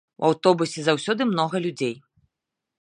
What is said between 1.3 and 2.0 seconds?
многа людзей.